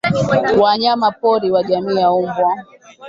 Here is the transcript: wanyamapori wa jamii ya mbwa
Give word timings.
wanyamapori 0.61 1.51
wa 1.51 1.63
jamii 1.63 1.95
ya 1.95 2.11
mbwa 2.11 2.53